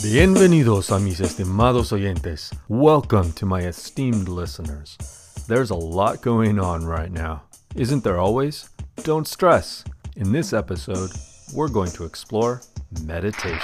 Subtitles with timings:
[0.00, 2.52] Bienvenidos a mis estimados oyentes.
[2.68, 4.96] Welcome to my esteemed listeners.
[5.48, 7.42] There's a lot going on right now.
[7.74, 8.70] Isn't there always?
[9.02, 9.82] Don't stress.
[10.14, 11.10] In this episode,
[11.52, 12.62] we're going to explore
[13.02, 13.58] meditation.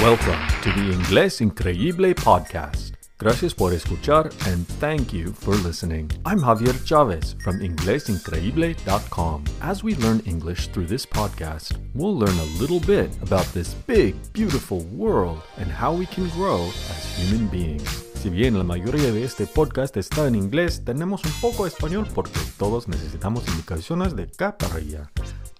[0.00, 2.95] Welcome to the Inglés Increíble podcast.
[3.18, 6.10] Gracias por escuchar and thank you for listening.
[6.26, 9.44] I'm Javier Chavez from inglesincreíble.com.
[9.62, 14.14] As we learn English through this podcast, we'll learn a little bit about this big,
[14.34, 18.04] beautiful world and how we can grow as human beings.
[18.16, 22.38] Si bien la mayoría de este podcast está en inglés, tenemos un poco español porque
[22.58, 25.10] todos necesitamos indicaciones de carrilla.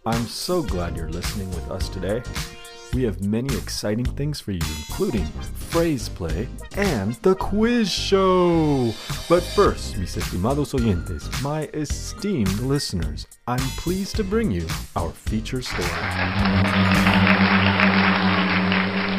[0.04, 2.22] I'm so glad you're listening with us today.
[2.94, 8.92] We have many exciting things for you, including phrase play and the quiz show.
[9.28, 15.60] But first, mis estimados oyentes, my esteemed listeners, I'm pleased to bring you our feature
[15.60, 15.84] story.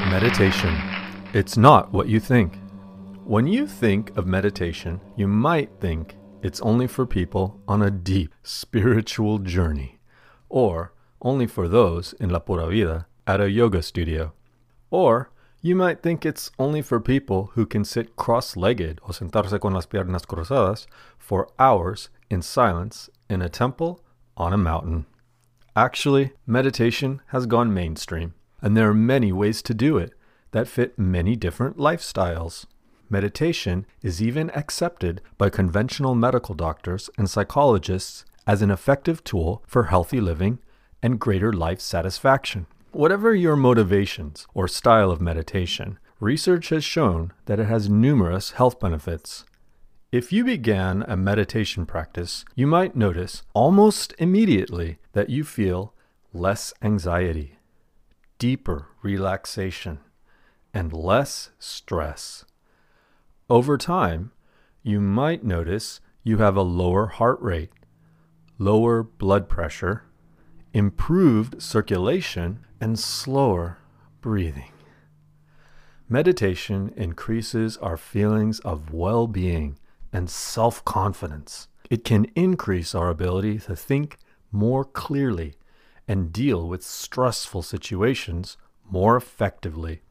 [0.09, 0.75] Meditation.
[1.33, 2.57] It's not what you think.
[3.25, 8.33] When you think of meditation, you might think it's only for people on a deep
[8.41, 9.99] spiritual journey,
[10.49, 14.31] or only for those in La Pura Vida at a yoga studio.
[14.89, 15.29] Or
[15.61, 19.73] you might think it's only for people who can sit cross legged or sentarse con
[19.73, 24.01] las piernas cruzadas for hours in silence in a temple
[24.37, 25.05] on a mountain.
[25.75, 30.13] Actually, meditation has gone mainstream, and there are many ways to do it
[30.51, 32.65] that fit many different lifestyles.
[33.09, 39.83] Meditation is even accepted by conventional medical doctors and psychologists as an effective tool for
[39.83, 40.59] healthy living
[41.03, 42.65] and greater life satisfaction.
[42.97, 48.79] Whatever your motivations or style of meditation, research has shown that it has numerous health
[48.79, 49.45] benefits.
[50.11, 55.93] If you began a meditation practice, you might notice almost immediately that you feel
[56.33, 57.59] less anxiety,
[58.39, 59.99] deeper relaxation,
[60.73, 62.45] and less stress.
[63.47, 64.31] Over time,
[64.81, 67.69] you might notice you have a lower heart rate,
[68.57, 70.06] lower blood pressure,
[70.73, 73.77] improved circulation, and slower
[74.21, 74.71] breathing.
[76.09, 79.77] Meditation increases our feelings of well being
[80.13, 81.67] and self confidence.
[81.89, 84.17] It can increase our ability to think
[84.51, 85.55] more clearly
[86.07, 88.57] and deal with stressful situations
[88.89, 90.01] more effectively.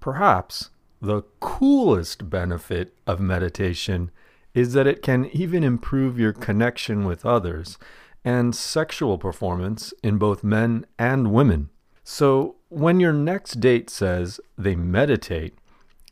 [0.00, 0.70] Perhaps
[1.00, 4.10] the coolest benefit of meditation
[4.52, 7.78] is that it can even improve your connection with others
[8.24, 11.70] and sexual performance in both men and women.
[12.04, 15.58] So, when your next date says they meditate,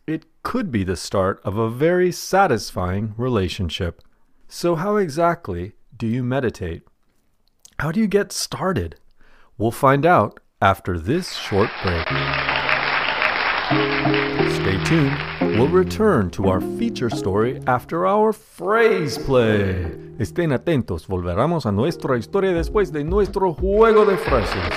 [0.06, 4.02] it could be the start of a very satisfying relationship.
[4.48, 6.82] So, how exactly do you meditate?
[7.78, 8.96] How do you get started?
[9.58, 12.55] We'll find out after this short break.
[13.66, 15.12] Stay tuned.
[15.40, 20.14] We'll return to our feature story after our phrase play.
[20.20, 24.72] Estén atentos, volveremos a nuestra historia después de nuestro juego de frases.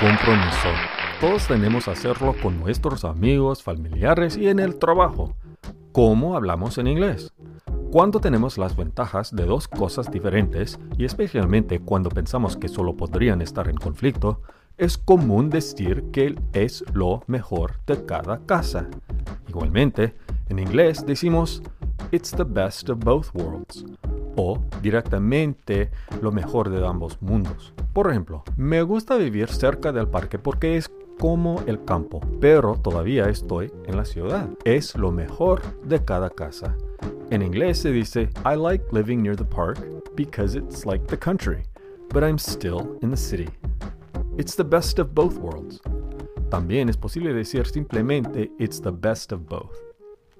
[0.00, 0.68] Compromiso.
[1.20, 5.36] Todos tenemos que hacerlo con nuestros amigos, familiares y en el trabajo.
[5.92, 7.32] ¿Cómo hablamos en inglés?
[7.92, 13.40] Cuando tenemos las ventajas de dos cosas diferentes, y especialmente cuando pensamos que solo podrían
[13.42, 14.42] estar en conflicto,
[14.78, 18.88] es común decir que es lo mejor de cada casa.
[19.48, 20.14] Igualmente,
[20.48, 21.62] en inglés decimos
[22.12, 23.84] It's the best of both worlds
[24.36, 27.72] o directamente lo mejor de ambos mundos.
[27.92, 33.28] Por ejemplo, me gusta vivir cerca del parque porque es como el campo, pero todavía
[33.30, 34.48] estoy en la ciudad.
[34.64, 36.76] Es lo mejor de cada casa.
[37.30, 39.78] En inglés se dice I like living near the park
[40.14, 41.62] because it's like the country,
[42.12, 43.48] but I'm still in the city.
[44.38, 45.80] It's the best of both worlds.
[46.50, 49.74] También es posible decir simplemente It's the best of both.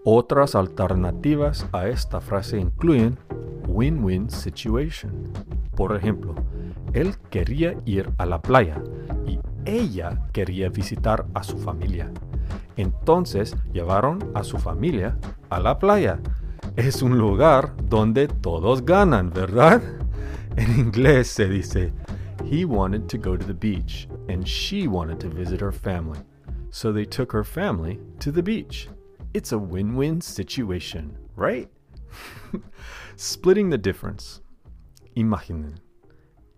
[0.04, 3.18] Otras alternativas a esta frase incluyen
[3.66, 5.32] win-win situation.
[5.74, 6.34] Por ejemplo,
[6.92, 8.82] él quería ir a la playa
[9.26, 12.12] y ella quería visitar a su familia.
[12.76, 15.18] Entonces llevaron a su familia
[15.48, 16.21] a la playa.
[16.76, 19.80] Es un lugar donde todos ganan, ¿verdad?
[20.56, 21.92] En inglés se dice,
[22.47, 26.21] he wanted to go to the beach and she wanted to visit her family.
[26.71, 28.89] So they took her family to the beach.
[29.34, 31.69] It's a win win situation, right?
[33.16, 34.41] Splitting the difference.
[35.16, 35.81] Imaginen.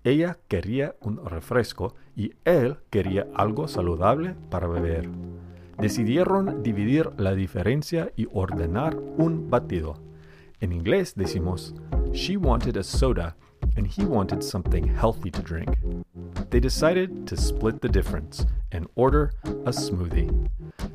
[0.05, 5.08] Ella quería un refresco y él quería algo saludable para beber.
[5.79, 10.00] Decidieron dividir la diferencia y ordenar un batido.
[10.61, 11.75] En inglés decimos,
[12.12, 13.37] She wanted a soda
[13.78, 15.78] and he wanted something healthy to drink.
[16.50, 20.50] They decided to split the difference and order a smoothie.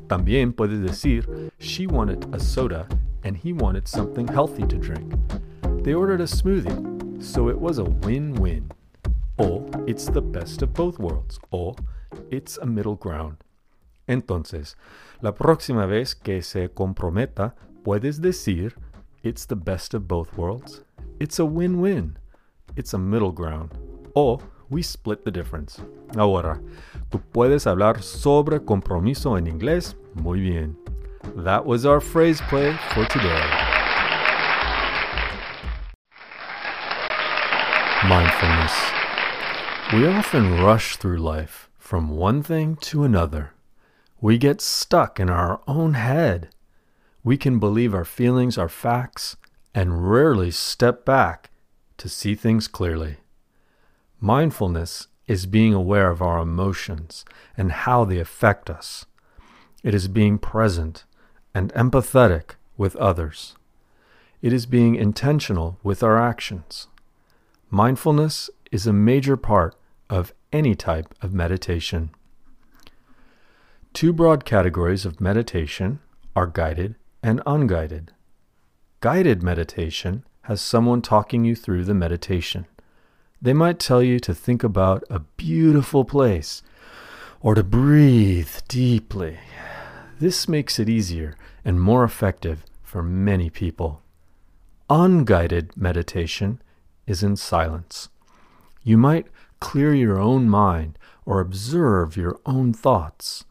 [0.06, 2.86] También puedes decir she wanted a soda
[3.24, 5.14] and he wanted something healthy to drink.
[5.82, 8.70] They ordered a smoothie, so it was a win win.
[9.38, 11.40] O it's the best of both worlds.
[11.52, 11.74] O
[12.30, 13.38] it's a middle ground.
[14.06, 14.76] Entonces,
[15.22, 18.74] la próxima vez que se comprometa, puedes decir
[19.22, 20.82] it's the best of both worlds.
[21.18, 22.18] It's a win win.
[22.76, 23.70] It's a middle ground.
[24.16, 25.80] O we split the difference.
[26.16, 26.60] Ahora,
[27.10, 29.94] tú puedes hablar sobre compromiso en inglés.
[30.14, 30.76] Muy bien.
[31.36, 33.40] That was our phrase play for today.
[38.08, 38.72] Mindfulness.
[39.92, 43.52] We often rush through life from one thing to another.
[44.20, 46.48] We get stuck in our own head.
[47.22, 49.36] We can believe our feelings are facts
[49.74, 51.50] and rarely step back
[51.98, 53.16] to see things clearly.
[54.20, 57.24] Mindfulness is being aware of our emotions
[57.56, 59.06] and how they affect us.
[59.82, 61.04] It is being present
[61.54, 63.54] and empathetic with others.
[64.42, 66.88] It is being intentional with our actions.
[67.70, 69.74] Mindfulness is a major part
[70.10, 72.10] of any type of meditation.
[73.92, 76.00] Two broad categories of meditation
[76.34, 78.12] are guided and unguided.
[79.00, 82.66] Guided meditation has someone talking you through the meditation.
[83.40, 86.62] They might tell you to think about a beautiful place
[87.40, 89.38] or to breathe deeply.
[90.18, 94.02] This makes it easier and more effective for many people.
[94.90, 96.60] Unguided meditation
[97.06, 98.10] is in silence.
[98.82, 99.26] You might
[99.60, 103.44] clear your own mind or observe your own thoughts.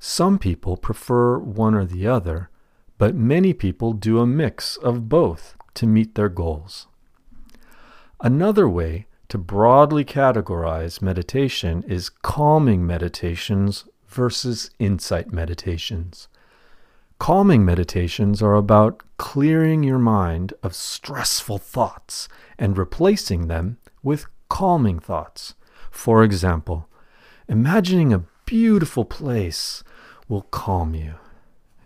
[0.00, 2.48] Some people prefer one or the other,
[2.96, 6.86] but many people do a mix of both to meet their goals.
[8.20, 16.28] Another way to broadly categorize meditation is calming meditations versus insight meditations.
[17.18, 22.28] Calming meditations are about clearing your mind of stressful thoughts
[22.58, 25.54] and replacing them with calming thoughts.
[25.90, 26.88] For example,
[27.48, 29.82] imagining a beautiful place
[30.28, 31.14] will calm you.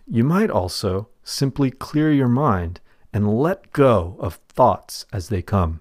[0.09, 2.81] You might also simply clear your mind
[3.17, 5.81] and let go of thoughts as they come.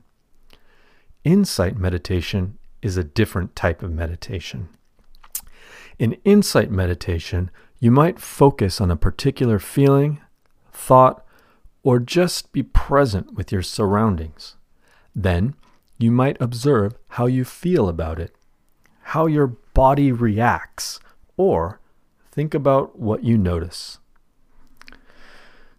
[1.25, 4.69] Insight meditation is a different type of meditation.
[5.99, 10.21] In insight meditation, you might focus on a particular feeling,
[10.71, 11.25] thought,
[11.83, 14.55] or just be present with your surroundings.
[15.13, 15.55] Then,
[15.97, 18.33] you might observe how you feel about it,
[19.11, 21.01] how your body reacts,
[21.35, 21.81] or
[22.31, 23.99] think about what you notice.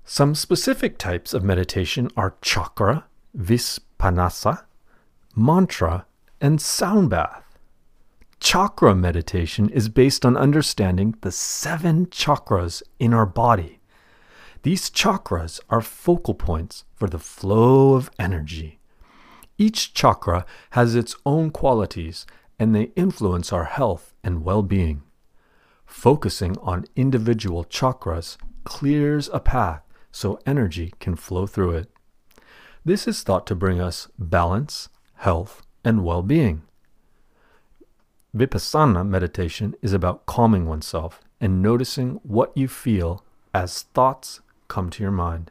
[0.09, 3.07] Some specific types of meditation are chakra,
[3.37, 4.63] Vipassana,
[5.35, 6.07] mantra,
[6.41, 7.59] and sound bath.
[8.39, 13.81] Chakra meditation is based on understanding the seven chakras in our body.
[14.63, 18.79] These chakras are focal points for the flow of energy.
[19.59, 22.27] Each chakra has its own qualities
[22.61, 25.03] and they influence our health and well being.
[25.85, 29.83] Focusing on individual chakras clears a path
[30.17, 31.91] so energy can flow through it.
[32.87, 36.63] This is thought to bring us balance, health, and well being.
[38.35, 45.03] Vipassana meditation is about calming oneself and noticing what you feel as thoughts come to
[45.03, 45.51] your mind.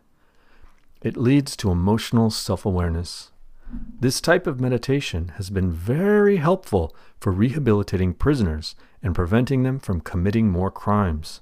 [1.03, 3.31] It leads to emotional self awareness.
[3.99, 10.01] This type of meditation has been very helpful for rehabilitating prisoners and preventing them from
[10.01, 11.39] committing more crimes.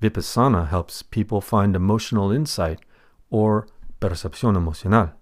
[0.00, 2.80] Vipassana helps people find emotional insight
[3.30, 3.66] or
[4.00, 5.12] percepción emocional.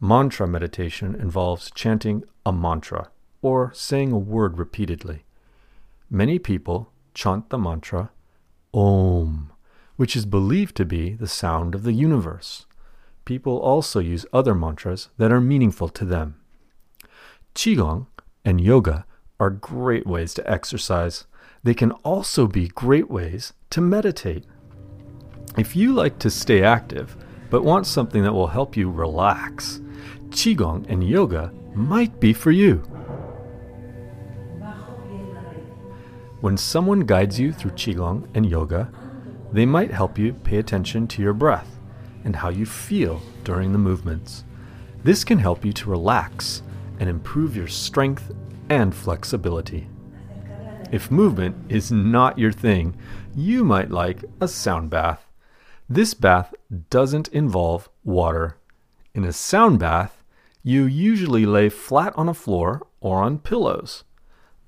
[0.00, 3.10] Mantra meditation involves chanting a mantra
[3.42, 5.24] or saying a word repeatedly.
[6.10, 8.10] Many people chant the mantra
[8.72, 9.52] Om,
[9.96, 12.66] which is believed to be the sound of the universe.
[13.24, 16.36] People also use other mantras that are meaningful to them.
[17.54, 18.06] Qigong
[18.44, 19.06] and yoga
[19.40, 21.24] are great ways to exercise
[21.66, 24.44] they can also be great ways to meditate.
[25.58, 27.16] If you like to stay active
[27.50, 29.80] but want something that will help you relax,
[30.28, 32.76] Qigong and yoga might be for you.
[36.40, 38.88] When someone guides you through Qigong and yoga,
[39.50, 41.80] they might help you pay attention to your breath
[42.22, 44.44] and how you feel during the movements.
[45.02, 46.62] This can help you to relax
[47.00, 48.32] and improve your strength
[48.70, 49.88] and flexibility.
[50.92, 52.96] If movement is not your thing,
[53.34, 55.26] you might like a sound bath.
[55.88, 56.54] This bath
[56.90, 58.56] doesn't involve water.
[59.14, 60.22] In a sound bath,
[60.68, 64.02] You usually lay flat on a floor or on pillows.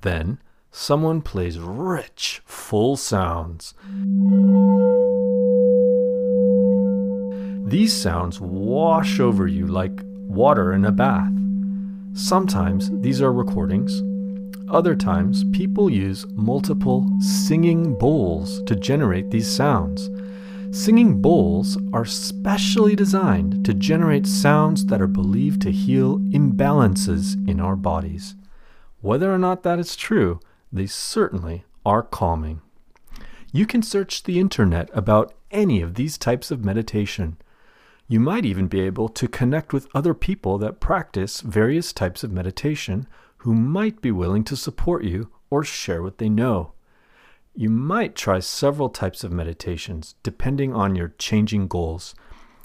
[0.02, 0.38] Then,
[0.70, 3.74] someone plays rich, full sounds.
[7.68, 11.32] These sounds wash over you like water in a bath.
[12.12, 14.00] Sometimes these are recordings.
[14.70, 20.10] Other times, people use multiple singing bowls to generate these sounds.
[20.70, 27.60] Singing bowls are specially designed to generate sounds that are believed to heal imbalances in
[27.60, 28.36] our bodies.
[29.00, 30.38] Whether or not that is true,
[30.70, 32.60] they certainly are calming.
[33.50, 37.38] You can search the internet about any of these types of meditation.
[38.06, 42.30] You might even be able to connect with other people that practice various types of
[42.30, 43.06] meditation
[43.38, 46.72] who might be willing to support you or share what they know.
[47.54, 52.14] You might try several types of meditations depending on your changing goals.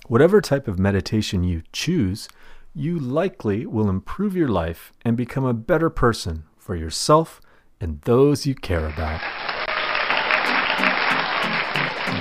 [0.07, 2.27] Whatever type of meditation you choose,
[2.75, 7.41] you likely will improve your life and become a better person for yourself
[7.79, 9.21] and those you care about.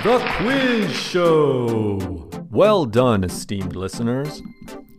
[0.03, 2.29] The Quiz Show!
[2.51, 4.43] Well done, esteemed listeners.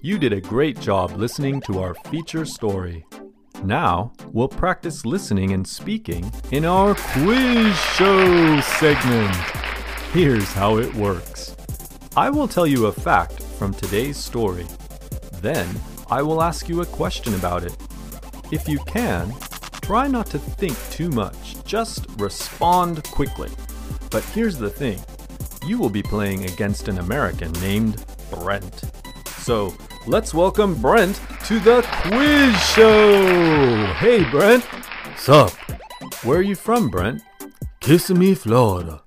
[0.01, 3.05] You did a great job listening to our feature story.
[3.63, 9.33] Now, we'll practice listening and speaking in our quiz show segment.
[10.11, 11.55] Here's how it works
[12.17, 14.65] I will tell you a fact from today's story.
[15.35, 15.67] Then,
[16.09, 17.75] I will ask you a question about it.
[18.51, 19.33] If you can,
[19.81, 23.49] try not to think too much, just respond quickly.
[24.11, 24.99] But here's the thing
[25.65, 28.83] you will be playing against an American named Brent.
[29.37, 29.73] So,
[30.05, 33.85] let's welcome Brent to the quiz show.
[33.95, 34.65] Hey, Brent.
[35.17, 35.51] Sup?
[36.23, 37.21] Where are you from, Brent?
[37.81, 39.01] Kissimmee, Florida.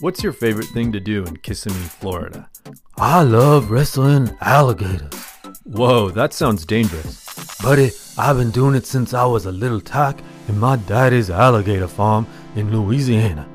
[0.00, 2.50] What's your favorite thing to do in Kissimmee, Florida?
[2.98, 5.14] I love wrestling alligators.
[5.62, 7.24] Whoa, that sounds dangerous.
[7.62, 11.86] Buddy, I've been doing it since I was a little tack in my daddy's alligator
[11.86, 12.26] farm
[12.56, 13.48] in Louisiana.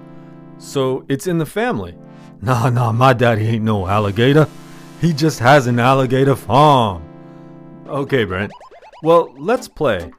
[0.58, 1.98] So it's in the family.
[2.42, 4.48] Nah, nah, my daddy ain't no alligator.
[5.02, 7.11] He just has an alligator farm.
[7.92, 8.54] Okay, Brent.
[9.04, 10.14] Well, let's play.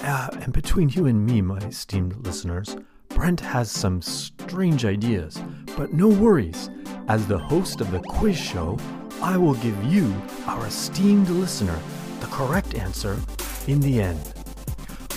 [0.00, 2.76] Uh, and between you and me, my esteemed listeners,
[3.08, 5.40] Brent has some strange ideas.
[5.78, 6.68] But no worries.
[7.08, 8.78] As the host of the quiz show,
[9.22, 10.14] I will give you,
[10.46, 11.78] our esteemed listener,
[12.20, 13.18] the correct answer
[13.66, 14.20] in the end.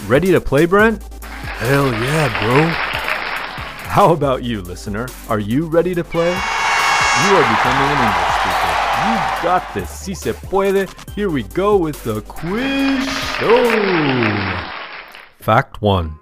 [0.08, 1.04] Ready to play, Brent?
[1.24, 2.64] Hell yeah, bro.
[3.92, 5.10] How about you, listener?
[5.28, 6.30] Are you ready to play?
[6.30, 8.69] You are becoming an English speaker.
[9.00, 9.90] You got this.
[9.90, 10.90] Si se puede.
[11.16, 14.70] Here we go with the quiz show.
[15.38, 16.20] Fact 1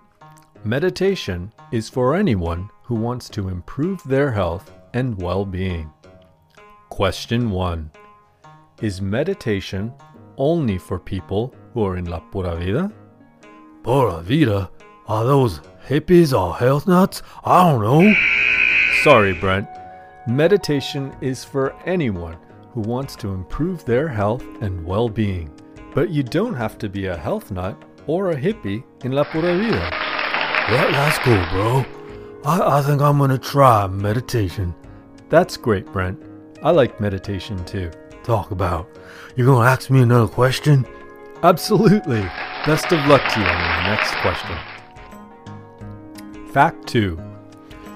[0.63, 5.91] Meditation is for anyone who wants to improve their health and well being.
[6.89, 7.89] Question 1
[8.84, 9.91] Is meditation
[10.38, 12.91] only for people who are in La Pura Vida?
[13.81, 14.69] Pura Vida?
[15.07, 17.24] Are those hippies or health nuts?
[17.43, 18.13] I don't know.
[19.03, 19.67] Sorry, Brent.
[20.27, 22.38] Meditation is for anyone
[22.77, 25.50] who wants to improve their health and well being.
[25.96, 29.57] But you don't have to be a health nut or a hippie in La Pura
[29.57, 29.89] Vida.
[30.69, 31.84] Well, that's cool, bro.
[32.46, 34.75] I, I think I'm gonna try meditation.
[35.27, 36.22] That's great, Brent.
[36.62, 37.89] I like meditation too.
[38.24, 38.88] Talk about.
[39.36, 40.86] You're gonna ask me another question?
[41.41, 42.22] Absolutely.
[42.67, 44.55] Best of luck to you on your next question.
[46.51, 47.19] Fact 2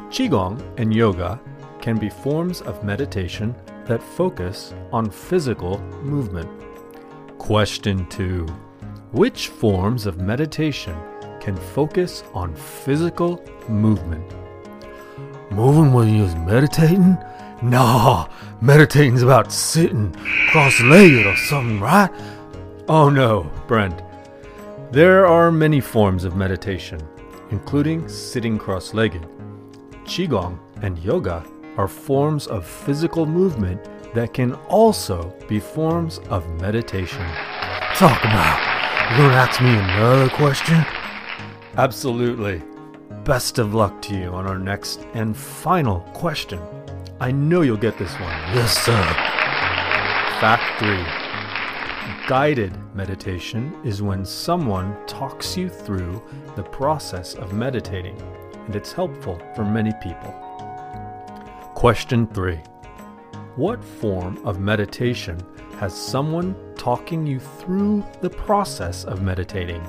[0.09, 1.39] Qigong and yoga
[1.81, 3.53] can be forms of meditation
[3.91, 6.49] that focus on physical movement.
[7.37, 8.45] Question 2
[9.11, 10.95] Which forms of meditation
[11.41, 14.23] can focus on physical movement?
[15.51, 17.17] Moving when you're meditating?
[17.61, 18.29] Nah,
[18.61, 20.15] meditating's about sitting
[20.51, 22.09] cross-legged or something, right?
[22.87, 24.01] Oh no, Brent.
[24.93, 27.01] There are many forms of meditation,
[27.49, 29.27] including sitting cross legged.
[30.05, 31.43] Qigong and yoga
[31.81, 37.25] are forms of physical movement that can also be forms of meditation.
[37.95, 38.59] Talk about.
[39.09, 40.85] You gonna ask me another question?
[41.77, 42.61] Absolutely.
[43.23, 46.59] Best of luck to you on our next and final question.
[47.19, 48.37] I know you'll get this one.
[48.53, 49.01] Yes, sir.
[50.39, 51.03] Fact 3
[52.27, 56.21] Guided meditation is when someone talks you through
[56.55, 58.21] the process of meditating,
[58.67, 60.31] and it's helpful for many people.
[61.81, 62.57] Question 3
[63.55, 65.41] What form of meditation
[65.79, 69.81] has someone talking you through the process of meditating?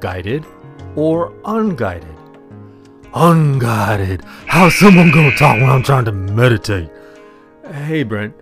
[0.00, 0.46] Guided
[0.96, 2.16] or unguided?
[3.12, 4.24] Unguided.
[4.46, 6.88] How's someone gonna talk when I'm trying to meditate?
[7.70, 8.34] Hey, Brent,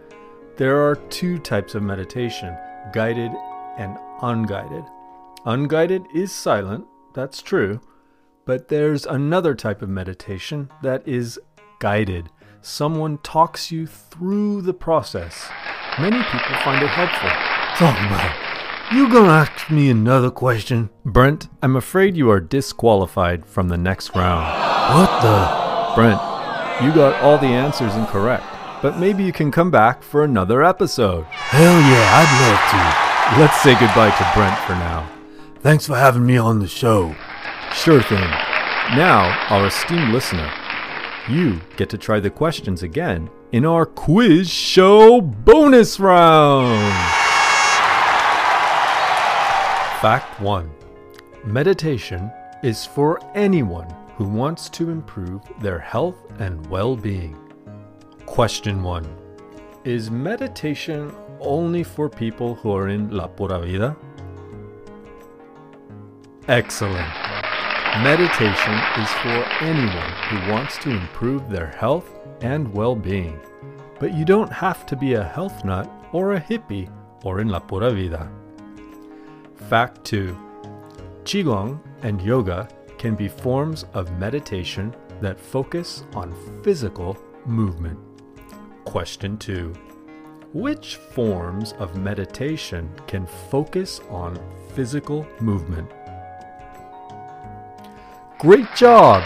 [0.56, 2.56] there are two types of meditation
[2.92, 3.32] guided
[3.76, 4.84] and unguided.
[5.46, 7.80] Unguided is silent, that's true,
[8.44, 11.40] but there's another type of meditation that is
[11.80, 12.30] guided.
[12.62, 15.48] Someone talks you through the process.
[15.98, 17.28] Many people find it helpful.
[17.28, 18.52] Oh, Talk about
[18.92, 20.90] you gonna ask me another question?
[21.04, 24.44] Brent, I'm afraid you are disqualified from the next round.
[24.94, 25.94] What the?
[25.94, 26.20] Brent,
[26.84, 28.44] you got all the answers incorrect,
[28.82, 31.24] but maybe you can come back for another episode.
[31.24, 33.40] Hell yeah, I'd love to.
[33.40, 35.10] Let's say goodbye to Brent for now.
[35.60, 37.16] Thanks for having me on the show.
[37.74, 38.28] Sure thing.
[38.94, 40.52] Now, our esteemed listener,
[41.28, 46.92] you get to try the questions again in our quiz show bonus round.
[50.00, 50.70] Fact 1
[51.44, 52.30] Meditation
[52.62, 57.36] is for anyone who wants to improve their health and well being.
[58.26, 59.06] Question 1
[59.84, 63.96] Is meditation only for people who are in La Pura Vida?
[66.48, 67.31] Excellent.
[68.00, 72.08] Meditation is for anyone who wants to improve their health
[72.40, 73.38] and well being.
[74.00, 76.90] But you don't have to be a health nut or a hippie
[77.22, 78.30] or in La Pura Vida.
[79.68, 80.34] Fact 2
[81.24, 86.34] Qigong and yoga can be forms of meditation that focus on
[86.64, 87.98] physical movement.
[88.86, 89.70] Question 2
[90.54, 94.40] Which forms of meditation can focus on
[94.74, 95.92] physical movement?
[98.42, 99.22] Great job!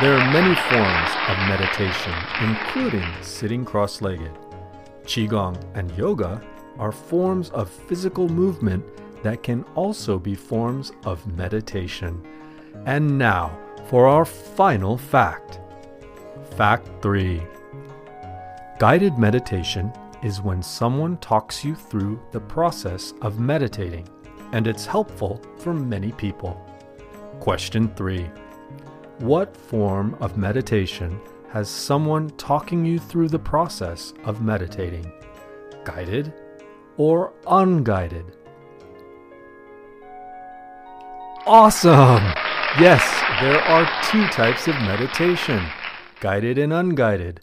[0.00, 4.32] There are many forms of meditation, including sitting cross legged.
[5.02, 6.42] Qigong and yoga
[6.78, 8.82] are forms of physical movement
[9.22, 12.26] that can also be forms of meditation.
[12.86, 13.54] And now
[13.90, 15.60] for our final fact.
[16.56, 17.42] Fact 3
[18.78, 19.92] Guided meditation
[20.22, 24.08] is when someone talks you through the process of meditating,
[24.52, 26.58] and it's helpful for many people.
[27.40, 28.26] Question 3
[29.20, 35.12] What form of meditation has someone talking you through the process of meditating?
[35.84, 36.32] Guided
[36.96, 38.24] or unguided?
[41.46, 42.24] Awesome!
[42.80, 43.04] Yes,
[43.40, 45.64] there are two types of meditation
[46.18, 47.40] guided and unguided.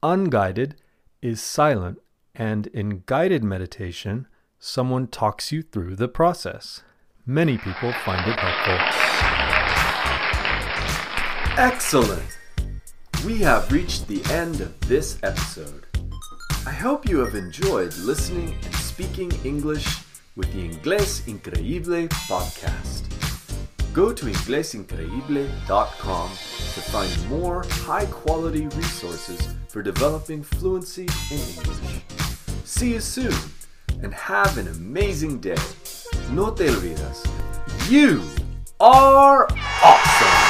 [0.00, 0.76] Unguided
[1.20, 1.98] is silent,
[2.36, 4.28] and in guided meditation,
[4.60, 6.84] someone talks you through the process.
[7.26, 9.33] Many people find it helpful.
[11.56, 12.36] Excellent!
[13.24, 15.86] We have reached the end of this episode.
[16.66, 19.86] I hope you have enjoyed listening and speaking English
[20.34, 23.04] with the Inglés Increíble podcast.
[23.92, 32.02] Go to inglesincreíble.com to find more high quality resources for developing fluency in English.
[32.64, 33.32] See you soon
[34.02, 35.54] and have an amazing day.
[36.32, 37.24] No te olvides,
[37.88, 38.24] you
[38.80, 39.46] are
[39.84, 40.43] awesome!